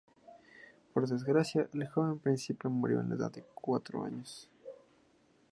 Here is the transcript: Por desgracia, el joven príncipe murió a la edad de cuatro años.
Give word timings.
Por 0.95 1.07
desgracia, 1.07 1.69
el 1.75 1.87
joven 1.87 2.17
príncipe 2.17 2.67
murió 2.67 3.01
a 3.01 3.03
la 3.03 3.13
edad 3.13 3.31
de 3.31 3.43
cuatro 3.53 4.03
años. 4.03 4.49